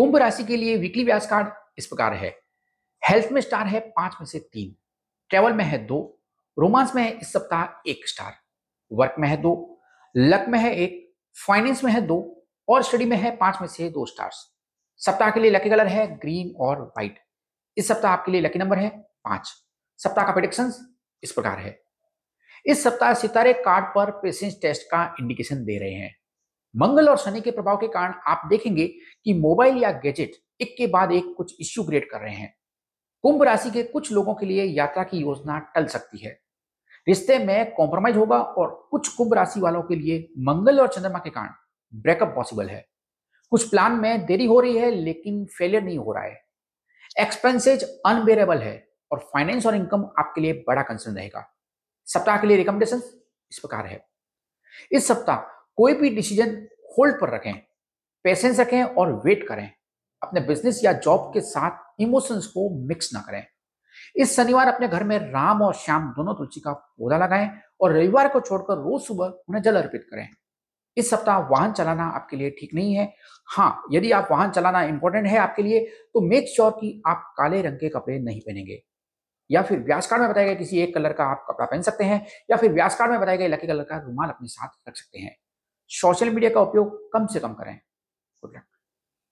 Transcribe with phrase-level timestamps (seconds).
[0.00, 2.40] कुंभ राशि के लिए वीकली व्यास कार्ड इस प्रकार है।
[3.10, 4.76] हेल्थ में स्टार है पाँच में से तीन।
[5.28, 6.20] ट्रेवल में है दो।
[6.58, 8.32] रोमांस में है इस सप्ताह एक स्टार
[8.92, 9.82] वर्क में है दो।
[10.16, 11.14] लक में है एक।
[11.46, 14.56] फाइनेंस में है दो। और स्टडी में है पाँच में से दो स्टार्स
[14.96, 17.18] सप्ताह के लिए लकी कलर है ग्रीन और व्हाइट
[17.76, 18.88] इस सप्ताह आपके लिए लकी नंबर है
[19.24, 19.52] पाँच।
[19.96, 20.72] सप्ताह का प्रिडिक्शन
[21.22, 21.82] इस प्रकार है।
[22.66, 26.19] इस सप्ताह सितारे कार्ड पर पेशेंस टेस्ट का इंडिकेशन दे रहे हैं।
[26.76, 28.86] मंगल और शनि के प्रभाव के कारण आप देखेंगे
[29.24, 32.56] कि मोबाइल या गैजेट एक के बाद एक कुछ इश्यू क्रिएट कर रहे हैं।
[33.22, 36.40] कुंभ राशि के कुछ लोगों के लिए यात्रा की योजना टल सकती है।
[37.08, 41.30] रिश्ते में कॉम्प्रोमाइज होगा और कुछ कुंभ राशि वालों के लिए मंगल और चंद्रमा के
[41.30, 41.50] कारण
[41.94, 42.88] ब्रेकअप पॉसिबल है।
[43.50, 46.44] कुछ प्लान में देरी हो रही है, लेकिन फेलियर नहीं हो रहा है।
[47.20, 51.56] एक्सपेंसेज अनबेरेबल है और फाइनेंस और इनकम आपके लिए बड़ा कंसर्न रहेगा।
[52.04, 52.96] सप्ताह के लिए रिकमेंडेशन
[53.52, 54.06] इस प्रकार है।
[54.92, 56.50] इस सप्ताह कोई भी डिसीज़न
[56.98, 57.54] होल्ड पर रखें,
[58.24, 59.70] पेशेंस रखें और वेट करें।
[60.22, 63.44] अपने बिज़नेस या जॉब के साथ इमोशंस को मिक्स ना करें।
[64.16, 67.50] इस शनिवार अपने घर में राम और श्याम दोनों तुलसी का पौधा लगाएँ
[67.80, 70.28] और रविवार को छोड़कर रोज सुबह उन्हें जल अर्पित करें।
[70.96, 73.12] इस सप्ताह वाहन चलाना आपके लिए ठीक नहीं है।
[73.48, 75.80] हाँ यदि आप वाहन चलाना इंपॉर्टेंट है आपके लिए
[76.14, 78.82] तो मेक श्योर कि आप काले रंग के कपड़े नहीं पहनेंगे।
[79.50, 82.04] या फिर व्यास कार्ड में बताया गया किसी एक कलर का आप कपड़ा पहन सकते
[82.04, 84.96] हैं या फिर व्यास कार्ड में बताया गया लकी कलर का रुमाल अपने साथ रख
[84.96, 85.36] सकते हैं।
[85.90, 87.80] सोशल मीडिया का उपयोग कम से कम करें।
[88.42, 88.79] Good luck.